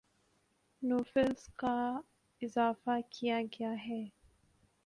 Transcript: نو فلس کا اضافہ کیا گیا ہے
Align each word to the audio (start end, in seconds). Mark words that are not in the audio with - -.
نو 0.81 0.97
فلس 1.03 1.47
کا 1.55 1.75
اضافہ 2.41 2.99
کیا 3.09 3.41
گیا 3.51 3.73
ہے 3.87 4.03